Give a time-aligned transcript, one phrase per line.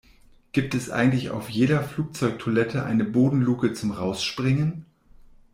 [0.51, 4.87] Gibt es eigentlich auf jeder Flugzeugtoilette eine Bodenluke zum Rausspringen?